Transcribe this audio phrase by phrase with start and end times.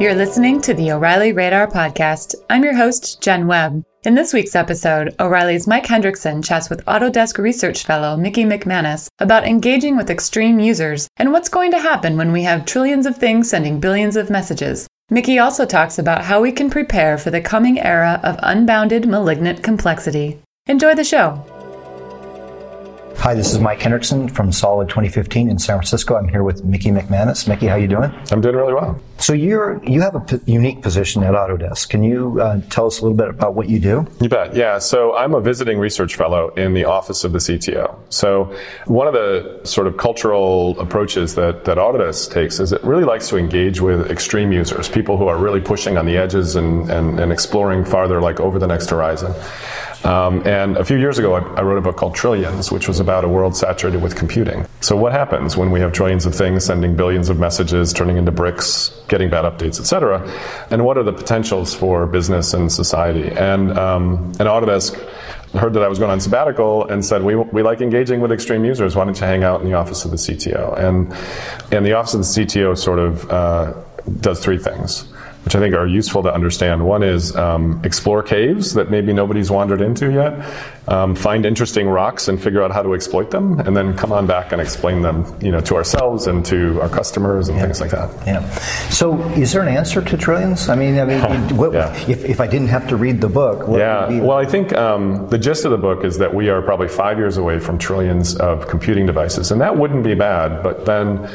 [0.00, 2.34] You're listening to the O'Reilly Radar Podcast.
[2.48, 3.84] I'm your host, Jen Webb.
[4.02, 9.46] In this week's episode, O'Reilly's Mike Hendrickson chats with Autodesk Research Fellow Mickey McManus about
[9.46, 13.50] engaging with extreme users and what's going to happen when we have trillions of things
[13.50, 14.88] sending billions of messages.
[15.10, 19.62] Mickey also talks about how we can prepare for the coming era of unbounded malignant
[19.62, 20.40] complexity.
[20.64, 21.44] Enjoy the show.
[23.18, 26.16] Hi, this is Mike Hendrickson from Solid 2015 in San Francisco.
[26.16, 27.46] I'm here with Mickey McManus.
[27.46, 28.10] Mickey, how are you doing?
[28.30, 28.98] I'm doing really well.
[29.20, 31.90] So you're you have a p- unique position at Autodesk.
[31.90, 34.06] Can you uh, tell us a little bit about what you do?
[34.20, 34.56] You bet.
[34.56, 34.78] Yeah.
[34.78, 37.96] So I'm a visiting research fellow in the office of the CTO.
[38.08, 38.54] So
[38.86, 43.28] one of the sort of cultural approaches that, that Autodesk takes is it really likes
[43.28, 47.20] to engage with extreme users, people who are really pushing on the edges and, and,
[47.20, 49.34] and exploring farther, like over the next horizon.
[50.04, 53.00] Um, and a few years ago, I, I, wrote a book called Trillions, which was
[53.00, 54.66] about a world saturated with computing.
[54.80, 58.32] So, what happens when we have trillions of things sending billions of messages, turning into
[58.32, 60.26] bricks, getting bad updates, etc.?
[60.70, 63.28] And what are the potentials for business and society?
[63.28, 64.96] And, um, and Autodesk
[65.52, 68.64] heard that I was going on sabbatical and said, we, we like engaging with extreme
[68.64, 68.96] users.
[68.96, 70.78] Why don't you hang out in the office of the CTO?
[70.78, 71.12] And,
[71.72, 73.74] and the office of the CTO sort of uh,
[74.20, 75.06] does three things
[75.44, 76.84] which I think are useful to understand.
[76.84, 80.44] One is um, explore caves that maybe nobody's wandered into yet,
[80.86, 84.26] um, find interesting rocks and figure out how to exploit them, and then come on
[84.26, 87.64] back and explain them, you know, to ourselves and to our customers and yeah.
[87.64, 88.10] things like that.
[88.26, 88.48] Yeah.
[88.90, 90.68] So, is there an answer to trillions?
[90.68, 91.20] I mean, I mean,
[91.56, 91.94] what, yeah.
[92.08, 94.20] if, if I didn't have to read the book, yeah.
[94.20, 97.18] Well, I think um, the gist of the book is that we are probably five
[97.18, 100.62] years away from trillions of computing devices, and that wouldn't be bad.
[100.62, 101.30] But then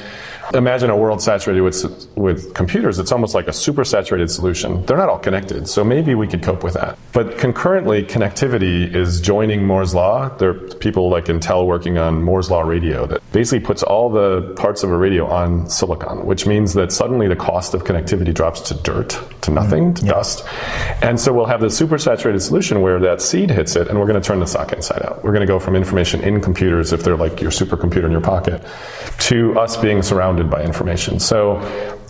[0.56, 2.98] Imagine a world saturated with, with computers.
[2.98, 4.86] It's almost like a super saturated solution.
[4.86, 6.98] They're not all connected, so maybe we could cope with that.
[7.11, 10.30] But concurrently, connectivity is joining Moore's Law.
[10.38, 14.53] There are people like Intel working on Moore's Law radio that basically puts all the
[14.56, 18.61] parts of a radio on silicon, which means that suddenly the cost of connectivity drops
[18.61, 20.45] to dirt, to nothing, mm, to dust.
[21.02, 24.08] And so we'll have this super saturated solution where that seed hits it, and we're
[24.08, 25.22] going to turn the sock inside out.
[25.22, 28.22] We're going to go from information in computers, if they're like your supercomputer in your
[28.22, 28.66] pocket,
[29.20, 31.20] to us being surrounded surrounded by information.
[31.20, 31.58] So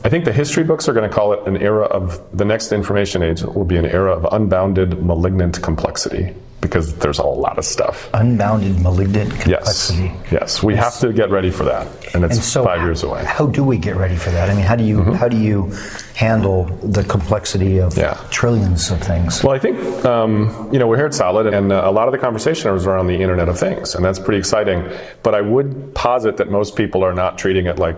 [0.03, 2.72] I think the history books are going to call it an era of the next
[2.72, 7.66] information age will be an era of unbounded malignant complexity because there's a lot of
[7.66, 8.09] stuff.
[8.13, 10.06] Unbounded malignant complexity.
[10.06, 10.63] Yes, yes.
[10.63, 10.84] we yes.
[10.84, 11.85] have to get ready for that,
[12.16, 13.24] and it's and so five years away.
[13.24, 14.50] How do we get ready for that?
[14.50, 15.13] I mean, how do you mm-hmm.
[15.13, 15.72] how do you
[16.16, 18.16] handle the complexity of yeah.
[18.31, 19.44] trillions of things?
[19.44, 22.18] Well, I think um, you know we're here at Solid, and a lot of the
[22.18, 24.90] conversation is around the Internet of Things, and that's pretty exciting.
[25.22, 27.95] But I would posit that most people are not treating it like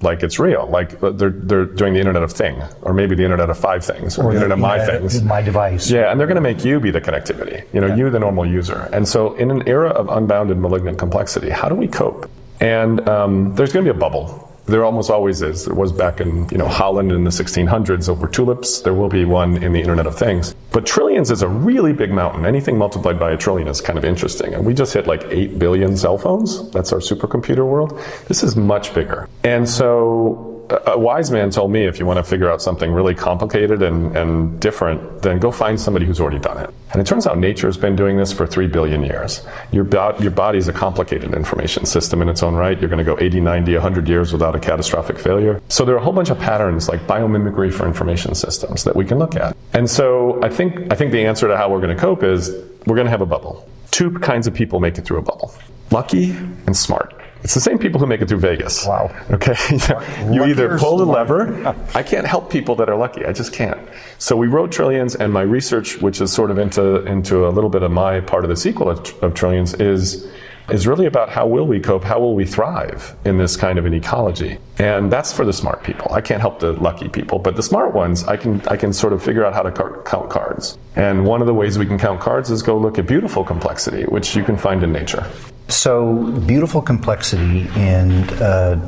[0.00, 0.66] like it's real.
[0.66, 3.84] Like uh, they're they're doing the Internet of Thing, or maybe the Internet of Five
[3.84, 5.90] Things, or, or the Internet of My Things, my device.
[5.90, 7.64] Yeah, and they're going to make you be the connectivity.
[7.72, 7.96] You know, yeah.
[7.96, 8.88] you the normal user.
[8.92, 12.30] And so, in an era of unbounded malignant complexity, how do we cope?
[12.60, 15.64] And um, there's going to be a bubble there almost always is.
[15.64, 18.80] There was back in you know Holland in the 1600s over tulips.
[18.82, 20.54] There will be one in the Internet of Things.
[20.70, 22.44] But trillions is a really big mountain.
[22.44, 24.54] Anything multiplied by a trillion is kind of interesting.
[24.54, 26.70] And we just hit like 8 billion cell phones.
[26.70, 27.98] That's our supercomputer world.
[28.26, 29.28] This is much bigger.
[29.44, 33.14] And so a wise man told me if you want to figure out something really
[33.14, 36.70] complicated and, and different, then go find somebody who's already done it.
[36.92, 39.46] And it turns out nature's been doing this for three billion years.
[39.72, 42.78] Your, bo- your body's a complicated information system in its own right.
[42.78, 45.60] You're going to go 80, 90, 100 years without a catastrophic failure.
[45.68, 49.04] So there are a whole bunch of patterns like biomimicry for information systems that we
[49.04, 49.56] can look at.
[49.72, 52.50] And so I think, I think the answer to how we're going to cope is
[52.86, 53.68] we're going to have a bubble.
[53.90, 55.52] Two kinds of people make it through a bubble
[55.90, 56.30] lucky
[56.66, 57.14] and smart.
[57.42, 58.86] It's the same people who make it through Vegas.
[58.86, 59.14] Wow.
[59.30, 59.54] Okay.
[60.32, 61.66] you either pull the lever.
[61.94, 63.24] I can't help people that are lucky.
[63.24, 63.80] I just can't.
[64.18, 67.70] So we wrote Trillions, and my research, which is sort of into into a little
[67.70, 70.26] bit of my part of the sequel of, of Trillions, is
[70.70, 73.86] is really about how will we cope, how will we thrive in this kind of
[73.86, 74.58] an ecology.
[74.78, 76.12] And that's for the smart people.
[76.12, 79.12] I can't help the lucky people, but the smart ones, I can I can sort
[79.12, 80.78] of figure out how to car- count cards.
[80.96, 84.04] And one of the ways we can count cards is go look at beautiful complexity,
[84.04, 85.26] which you can find in nature.
[85.68, 86.14] So
[86.46, 88.80] beautiful complexity in uh,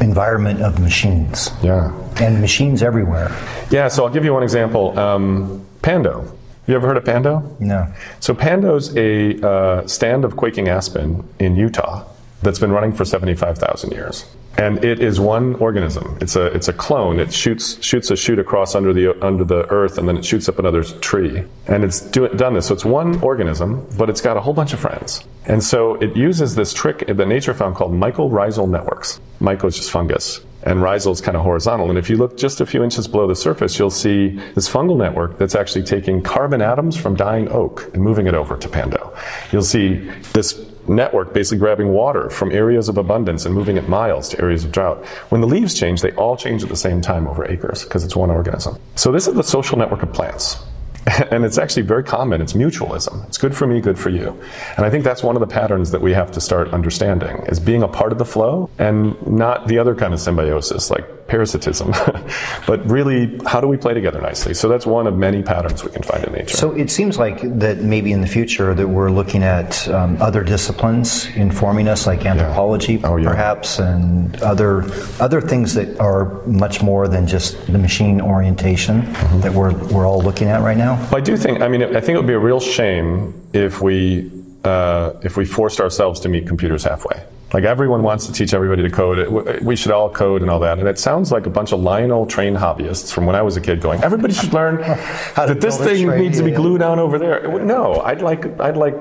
[0.00, 1.50] environment of machines.
[1.62, 1.92] Yeah.
[2.20, 3.30] And machines everywhere.
[3.70, 3.88] Yeah.
[3.88, 4.98] So I'll give you one example.
[4.98, 6.38] Um, Pando.
[6.62, 7.56] Have you ever heard of Pando?
[7.58, 7.92] No.
[8.20, 12.04] So Pando's a uh, stand of quaking aspen in Utah
[12.40, 14.24] that's been running for 75,000 years
[14.58, 16.18] and it is one organism.
[16.20, 17.18] It's a it's a clone.
[17.18, 20.48] It shoots shoots a shoot across under the under the earth, and then it shoots
[20.48, 21.44] up another tree.
[21.66, 22.66] And it's do, done this.
[22.66, 25.24] So it's one organism, but it's got a whole bunch of friends.
[25.46, 29.20] And so it uses this trick that nature found called mycorrhizal networks.
[29.40, 30.40] Myco is just fungus.
[30.64, 31.88] And rhizal is kind of horizontal.
[31.88, 34.96] And if you look just a few inches below the surface, you'll see this fungal
[34.96, 39.14] network that's actually taking carbon atoms from dying oak and moving it over to Pando.
[39.50, 44.28] You'll see this network basically grabbing water from areas of abundance and moving it miles
[44.30, 45.04] to areas of drought.
[45.28, 48.16] When the leaves change, they all change at the same time over acres because it's
[48.16, 48.78] one organism.
[48.96, 50.62] So this is the social network of plants.
[51.30, 52.40] and it's actually very common.
[52.40, 53.26] It's mutualism.
[53.26, 54.40] It's good for me, good for you.
[54.76, 57.58] And I think that's one of the patterns that we have to start understanding is
[57.58, 61.90] being a part of the flow and not the other kind of symbiosis like parasitism,
[62.66, 64.52] but really how do we play together nicely?
[64.52, 66.54] So that's one of many patterns we can find in nature.
[66.58, 70.44] So it seems like that maybe in the future that we're looking at um, other
[70.44, 73.30] disciplines informing us, like anthropology, Oh, yeah.
[73.30, 74.84] perhaps, and other
[75.20, 79.40] other things that are much more than just the machine orientation Mm-hmm.
[79.40, 80.94] that we're we're all looking at right now.
[81.10, 81.62] Well, I do think.
[81.62, 84.30] I mean, I think it would be a real shame if we
[84.64, 87.18] uh, if we forced ourselves to meet computers halfway.
[87.52, 89.62] Like everyone wants to teach everybody to code.
[89.62, 90.78] We should all code and all that.
[90.78, 93.60] And it sounds like a bunch of Lionel trained hobbyists from when I was a
[93.60, 96.56] kid going, everybody should learn how to that this thing train, needs to be yeah.
[96.56, 97.46] glued down over there.
[97.62, 98.94] No, I'd like I'd like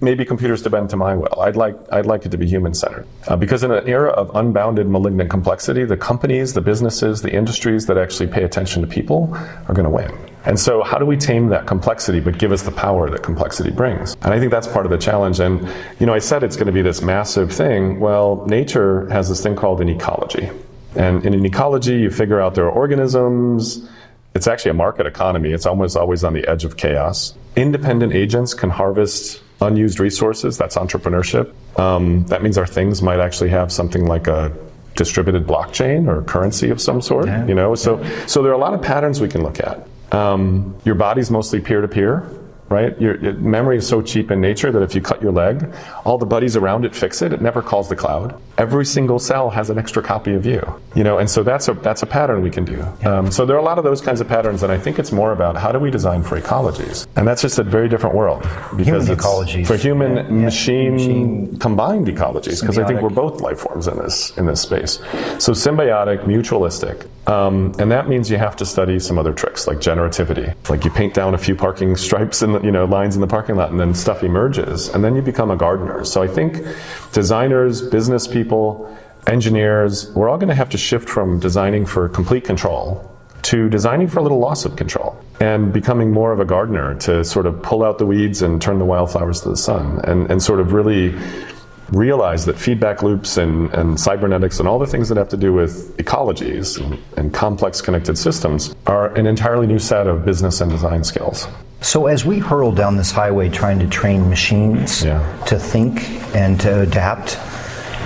[0.00, 1.40] maybe computers to bend to my will.
[1.40, 3.06] I'd like I'd like it to be human centered.
[3.28, 7.86] Uh, because in an era of unbounded malignant complexity, the companies, the businesses, the industries
[7.86, 10.31] that actually pay attention to people are going to win.
[10.44, 13.70] And so, how do we tame that complexity but give us the power that complexity
[13.70, 14.14] brings?
[14.22, 15.40] And I think that's part of the challenge.
[15.40, 15.68] And,
[16.00, 18.00] you know, I said it's going to be this massive thing.
[18.00, 20.50] Well, nature has this thing called an ecology.
[20.96, 23.88] And in an ecology, you figure out there are organisms.
[24.34, 25.52] It's actually a market economy.
[25.52, 27.34] It's almost always on the edge of chaos.
[27.56, 30.58] Independent agents can harvest unused resources.
[30.58, 31.52] That's entrepreneurship.
[31.78, 34.54] Um, that means our things might actually have something like a
[34.96, 37.26] distributed blockchain or currency of some sort.
[37.26, 37.46] Yeah.
[37.46, 39.86] You know, so so there are a lot of patterns we can look at.
[40.12, 42.28] Um, your body's mostly peer to peer,
[42.68, 42.98] right?
[43.00, 45.72] Your, your memory is so cheap in nature that if you cut your leg,
[46.04, 47.32] all the buddies around it fix it.
[47.32, 48.40] It never calls the cloud.
[48.58, 50.62] Every single cell has an extra copy of you,
[50.94, 52.82] you know, and so that's a that's a pattern we can do.
[53.04, 55.12] Um, so there are a lot of those kinds of patterns, and I think it's
[55.12, 58.42] more about how do we design for ecologies, and that's just a very different world
[58.76, 59.66] because Human ecologies.
[59.66, 60.30] for human Yeah, yeah.
[60.44, 64.60] machine, Machine- combined ecologies because I think we're both life forms in this in this
[64.60, 64.98] space.
[65.38, 69.78] So symbiotic, mutualistic, um, and that means you have to study some other tricks like
[69.78, 70.54] generativity.
[70.68, 73.56] Like you paint down a few parking stripes and you know lines in the parking
[73.56, 76.04] lot, and then stuff emerges, and then you become a gardener.
[76.04, 76.58] So I think
[77.12, 78.96] designers, business people,
[79.26, 83.08] engineers, we're all going to have to shift from designing for complete control
[83.42, 87.24] to designing for a little loss of control and becoming more of a gardener to
[87.24, 90.42] sort of pull out the weeds and turn the wildflowers to the sun and, and
[90.42, 91.12] sort of really
[91.92, 95.52] realize that feedback loops and, and cybernetics and all the things that have to do
[95.52, 100.70] with ecologies and, and complex connected systems are an entirely new set of business and
[100.70, 101.46] design skills.
[101.82, 105.20] So as we hurl down this highway trying to train machines Yeah.
[105.46, 107.38] to think and to adapt,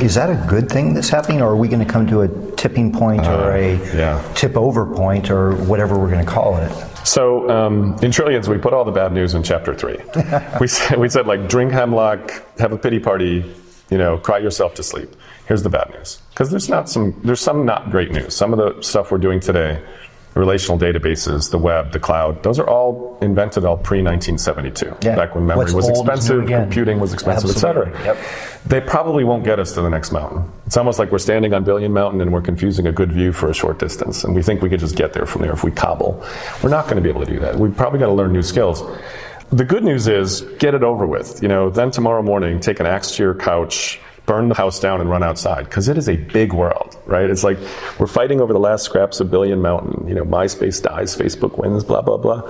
[0.03, 2.29] is that a good thing that's happening, or are we going to come to a
[2.57, 4.33] tipping point or a Uh, yeah.
[4.35, 6.71] tip over point or whatever we're going to call it?
[7.07, 9.97] So um, in Trillions, we put all the bad news in chapter three.
[10.61, 13.45] we, said, we said, like, drink hemlock, have a pity party,
[13.91, 15.15] you know, cry yourself to sleep.
[15.47, 16.21] Here's the bad news.
[16.31, 18.35] Because there's not some, there's some not great news.
[18.35, 19.81] Some of the stuff we're doing today,
[20.35, 24.87] relational databases, the web, the cloud, those are all invented all pre 1972.
[25.03, 25.17] Yeah.
[25.17, 27.91] Back when memory What's was old is new expensive, computing was expensive, et cetera.
[28.05, 28.19] Yep.
[28.67, 30.51] They probably won't get us to the next mountain.
[30.67, 33.49] It's almost like we're standing on Billion Mountain and we're confusing a good view for
[33.49, 35.71] a short distance, and we think we could just get there from there if we
[35.71, 36.23] cobble.
[36.63, 37.57] We're not going to be able to do that.
[37.57, 38.83] We've probably got to learn new skills.
[39.53, 41.41] The good news is, get it over with.
[41.43, 45.01] You know, then tomorrow morning, take an axe to your couch, burn the house down,
[45.01, 47.31] and run outside because it is a big world, right?
[47.31, 47.59] It's like
[47.99, 50.09] we're fighting over the last scraps of Billion Mountain.
[50.09, 52.43] You know, MySpace dies, Facebook wins, blah blah blah.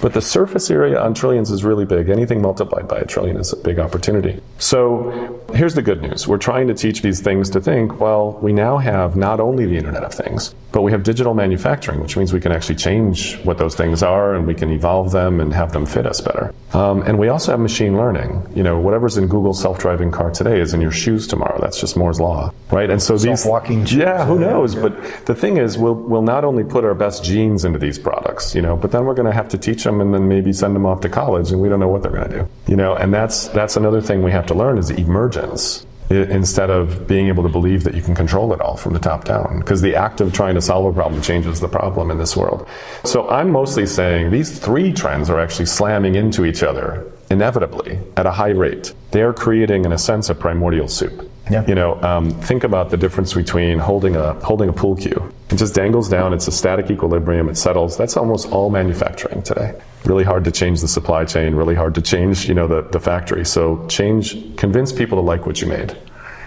[0.00, 2.08] But the surface area on trillions is really big.
[2.08, 4.40] Anything multiplied by a trillion is a big opportunity.
[4.58, 6.26] So here's the good news.
[6.26, 9.76] We're trying to teach these things to think, well, we now have not only the
[9.76, 13.58] Internet of Things, but we have digital manufacturing, which means we can actually change what
[13.58, 16.54] those things are and we can evolve them and have them fit us better.
[16.72, 18.46] Um, and we also have machine learning.
[18.54, 21.58] You know, whatever's in Google's self-driving car today is in your shoes tomorrow.
[21.60, 22.88] That's just Moore's law, right?
[22.88, 24.76] And so these shoes, Yeah, who yeah, knows?
[24.76, 28.54] But the thing is, we'll we'll not only put our best genes into these products,
[28.54, 30.74] you know, but then we're going to have to teach them and then maybe send
[30.74, 32.94] them off to college, and we don't know what they're going to do, you know.
[32.94, 37.44] And that's that's another thing we have to learn is emergence instead of being able
[37.44, 39.60] to believe that you can control it all from the top down.
[39.60, 42.66] Because the act of trying to solve a problem changes the problem in this world.
[43.04, 48.26] So I'm mostly saying these three trends are actually slamming into each other inevitably at
[48.26, 48.92] a high rate.
[49.12, 51.30] They are creating, in a sense, a primordial soup.
[51.48, 51.64] Yeah.
[51.66, 55.32] You know, um, think about the difference between holding a holding a pool cue.
[55.50, 56.32] It just dangles down.
[56.32, 57.48] It's a static equilibrium.
[57.48, 57.96] It settles.
[57.96, 59.80] That's almost all manufacturing today.
[60.04, 61.54] Really hard to change the supply chain.
[61.54, 63.44] Really hard to change, you know, the, the factory.
[63.44, 65.96] So change, convince people to like what you made,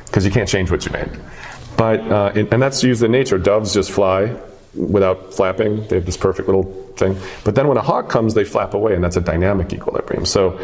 [0.05, 1.09] because you can't change what you made.
[1.75, 3.37] But uh, and that's used in nature.
[3.37, 4.35] Doves just fly
[4.73, 5.85] without flapping.
[5.87, 6.63] They have this perfect little
[6.95, 7.17] thing.
[7.43, 10.25] But then when a hawk comes, they flap away, and that's a dynamic equilibrium.
[10.25, 10.59] So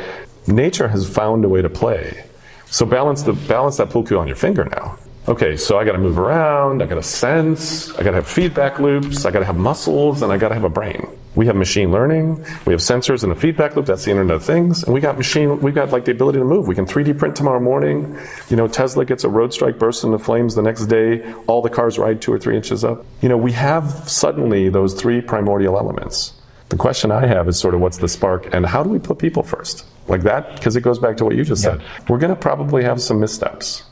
[0.47, 2.23] nature has found a way to play
[2.71, 4.97] So balance the balance that cue on your finger now.
[5.27, 8.27] Okay, so I got to move around, I got to sense, I got to have
[8.27, 11.07] feedback loops, I got to have muscles, and I got to have a brain.
[11.35, 13.85] We have machine learning, we have sensors and a feedback loop.
[13.85, 15.59] That's the Internet of Things, and we got machine.
[15.61, 16.67] We've got like the ability to move.
[16.67, 18.17] We can 3D print tomorrow morning.
[18.49, 21.31] You know, Tesla gets a road strike, bursts into flames the next day.
[21.45, 23.05] All the cars ride two or three inches up.
[23.21, 26.33] You know, we have suddenly those three primordial elements.
[26.69, 29.19] The question I have is sort of what's the spark, and how do we put
[29.19, 29.85] people first?
[30.07, 31.83] Like that, because it goes back to what you just said.
[32.07, 33.83] We're going to probably have some missteps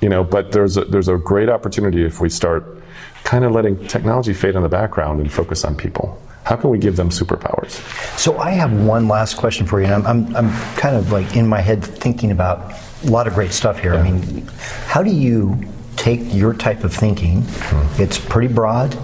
[0.00, 2.82] you know but there's a, there's a great opportunity if we start
[3.24, 6.78] kind of letting technology fade in the background and focus on people how can we
[6.78, 7.70] give them superpowers
[8.18, 11.36] So I have one last question for you, and I'm, I'm, I'm kind of like
[11.36, 12.72] in my head thinking about
[13.04, 13.94] a lot of great stuff here.
[13.94, 14.46] I mean,
[14.86, 15.58] how do you
[15.96, 17.42] take your type of thinking?
[17.42, 18.02] Hmm.
[18.02, 18.96] It's pretty broad.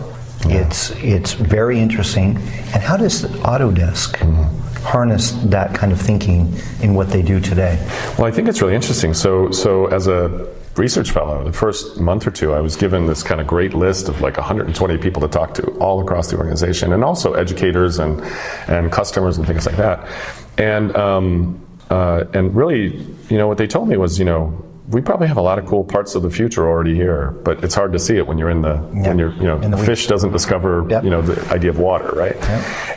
[0.47, 2.37] It's it's very interesting.
[2.75, 4.76] And how does Autodesk hmm.
[4.87, 7.77] Harness that kind of thinking in what they do today?
[8.17, 12.27] well i think it's really interesting so so as a research fellow the first month
[12.27, 15.29] or two i was given this kind of great list of like 120 people to
[15.29, 18.21] talk to all across the organization and also educators and
[18.69, 20.07] and customers and things like that
[20.59, 22.97] and um, uh, and really
[23.29, 25.67] you know what they told me was you know we probably have a lot of
[25.67, 28.51] cool parts of the future already here, but it's hard to see it when you're
[28.51, 31.05] in the when you're you know the fish doesn't discover Yep.
[31.05, 32.37] you know the idea of water, right?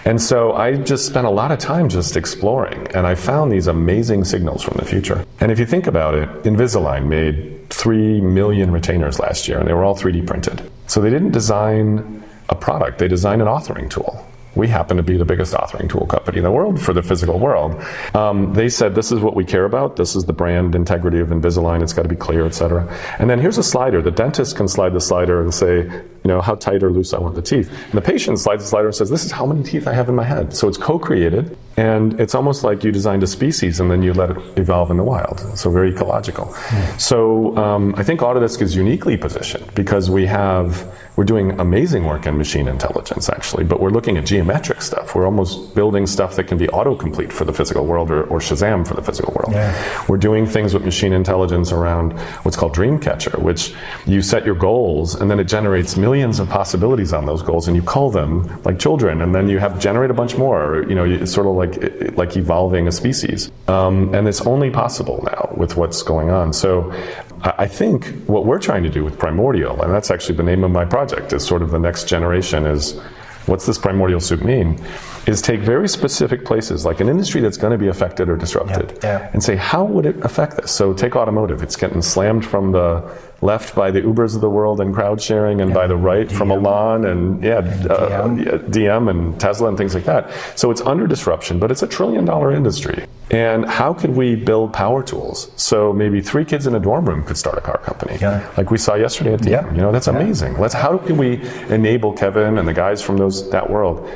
[0.05, 3.67] And so I just spent a lot of time just exploring, and I found these
[3.67, 5.25] amazing signals from the future.
[5.39, 9.73] And if you think about it, Invisalign made three million retainers last year, and they
[9.73, 10.69] were all 3D printed.
[10.87, 14.25] So they didn't design a product; they designed an authoring tool.
[14.59, 17.39] We happen to be the biggest authoring tool company in the world for the physical
[17.39, 17.81] world.
[18.13, 19.95] Um, they said, this is what we care about.
[19.95, 21.81] This is the brand integrity of Invisalign.
[21.81, 22.83] It's got to be clear, et cetera.
[23.19, 24.01] And then here's a slider.
[24.01, 27.19] The dentist can slide the slider and say, you know, how tight or loose I
[27.19, 27.71] want the teeth.
[27.85, 30.09] And the patient slides the slider and says, this is how many teeth I have
[30.09, 30.53] in my head.
[30.53, 34.31] So it's co-created, and it's almost like you designed a species and then you let
[34.31, 35.39] it evolve in the wild.
[35.57, 36.53] So very ecological.
[36.97, 40.85] So um, I think Autodesk is uniquely positioned because we have
[41.15, 45.15] we're doing amazing work in machine intelligence actually, but we're looking at geometric stuff.
[45.15, 48.87] We're almost building stuff that can be autocomplete for the physical world or, or Shazam
[48.87, 49.53] for the physical world.
[49.53, 50.05] Yeah.
[50.07, 52.13] We're doing things with machine intelligence around
[52.43, 53.73] what's called Dreamcatcher, which
[54.05, 57.75] you set your goals and then it generates millions of possibilities on those goals and
[57.75, 60.85] you call them like children and then you have generate a bunch more.
[60.87, 65.23] You know, it's sort of like like evolving a species, um, and it's only possible
[65.23, 66.53] now with what's going on.
[66.53, 66.93] So.
[67.41, 70.71] I think what we're trying to do with Primordial, and that's actually the name of
[70.71, 72.99] my project, is sort of the next generation is
[73.45, 74.83] what's this primordial soup mean?
[75.29, 78.97] Is take very specific places, like an industry that's going to be affected or disrupted,
[79.03, 79.29] Yeah, yeah.
[79.31, 80.71] and say, how would it affect this?
[80.71, 81.61] So take automotive.
[81.61, 83.03] It's getting slammed from the
[83.41, 86.51] left by the Ubers of the world and crowd sharing, and by the right from
[86.51, 88.69] Elon and yeah, uh, DM.
[88.71, 90.31] DM and Tesla and things like that.
[90.55, 93.05] So it's under disruption, but it's a trillion dollar industry.
[93.29, 95.51] And how could we build power tools?
[95.57, 98.49] So maybe three kids in a dorm room could start a car company, Yeah.
[98.57, 99.51] like we saw yesterday at DM.
[99.51, 99.71] Yeah.
[99.75, 100.57] You know, that's amazing.
[100.57, 104.09] Let's how can we enable Kevin and the guys from those that world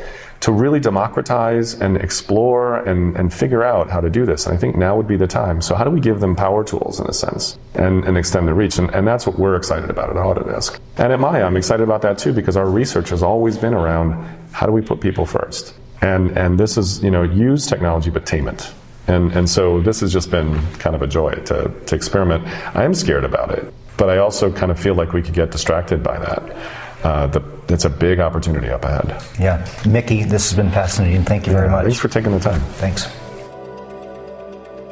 [0.44, 4.46] to really democratize and explore and, and figure out how to do this?
[4.46, 5.62] And I think now would be the time.
[5.62, 8.54] So how do we give them power tools in a sense and, and extend their
[8.54, 8.78] reach?
[8.78, 10.80] And, and that's what we're excited about at Autodesk.
[10.98, 14.12] And at Maya, I'm excited about that too because our research has always been around
[14.52, 15.74] how do we put people first?
[16.02, 18.70] And and this is, you know, use technology but tame it.
[19.08, 22.46] And and so this has just been kind of a joy to, to experiment.
[22.76, 25.52] I am scared about it, but I also kind of feel like we could get
[25.52, 26.58] distracted by that.
[27.02, 29.22] Uh, the, it's a big opportunity up ahead.
[29.40, 29.68] Yeah.
[29.88, 31.24] Mickey, this has been fascinating.
[31.24, 31.86] Thank you very much.
[31.86, 32.62] Thanks for taking the time.
[32.76, 33.08] Thanks.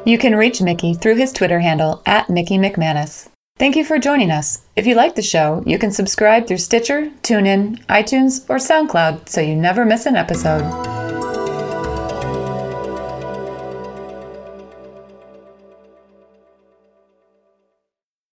[0.04, 3.28] You can reach Mickey through his Twitter handle at Mickey McManus.
[3.58, 4.62] Thank you for joining us.
[4.74, 9.40] If you like the show, you can subscribe through Stitcher, TuneIn, iTunes, or SoundCloud so
[9.40, 10.91] you never miss an episode.